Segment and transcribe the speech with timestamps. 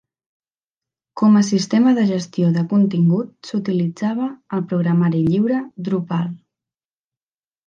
[1.21, 6.27] Com a sistema de gestió de continguts s'utilitzava el programari lliure Drupal.